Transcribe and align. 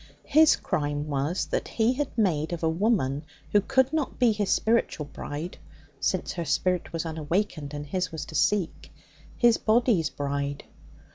His 0.25 0.55
crime 0.55 1.05
was 1.09 1.45
that 1.45 1.67
he 1.67 1.93
had 1.93 2.17
made 2.17 2.53
of 2.53 2.63
a 2.63 2.67
woman 2.69 3.23
who 3.51 3.61
could 3.61 3.93
not 3.93 4.17
be 4.17 4.31
his 4.31 4.49
spiritual 4.49 5.05
bride 5.05 5.59
(since 5.99 6.33
her 6.33 6.43
spirit 6.43 6.91
was 6.91 7.05
unawakened, 7.05 7.71
and 7.75 7.85
his 7.85 8.11
was 8.11 8.25
to 8.25 8.33
seek) 8.33 8.91
his 9.37 9.57
body's 9.59 10.09
bride. 10.09 10.63